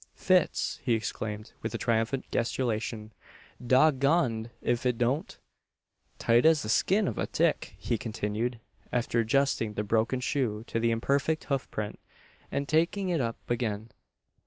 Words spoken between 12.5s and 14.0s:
and taking it up again.